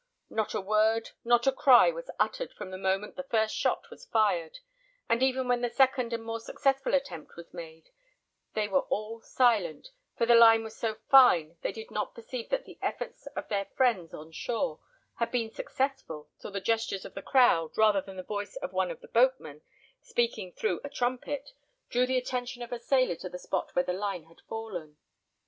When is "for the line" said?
10.17-10.63